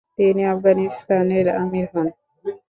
তিনি 0.17 0.41
আফগানিস্তানের 0.53 1.45
আমির 1.61 1.85
হন। 1.93 2.07